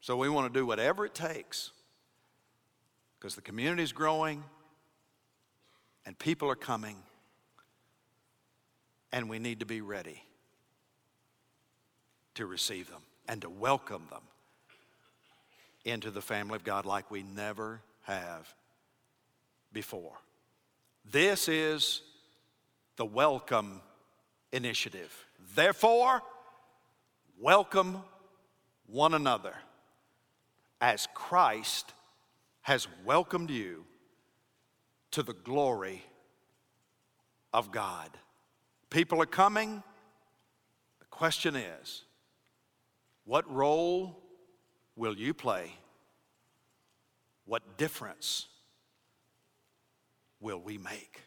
[0.00, 1.72] So we want to do whatever it takes
[3.18, 4.44] because the community is growing
[6.06, 6.96] and people are coming
[9.12, 10.22] and we need to be ready
[12.34, 14.22] to receive them and to welcome them
[15.84, 18.54] into the family of God like we never have
[19.72, 20.12] before.
[21.10, 22.02] This is
[22.96, 23.80] the welcome
[24.52, 25.26] initiative.
[25.54, 26.22] Therefore,
[27.40, 28.02] welcome
[28.86, 29.54] one another
[30.80, 31.92] as Christ
[32.62, 33.84] has welcomed you
[35.12, 36.02] to the glory
[37.52, 38.10] of God.
[38.90, 39.82] People are coming.
[41.00, 42.04] The question is
[43.24, 44.22] what role
[44.96, 45.72] will you play?
[47.44, 48.46] What difference
[50.40, 51.22] will we make?